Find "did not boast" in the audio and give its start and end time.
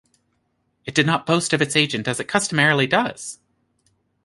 0.95-1.53